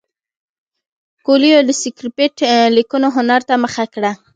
کویلیو 1.25 1.61
د 1.65 1.71
سکرېپټ 1.81 2.35
لیکلو 2.77 3.07
هنر 3.15 3.41
ته 3.47 3.53
مخه 3.63 3.85
کړه. 3.93 4.11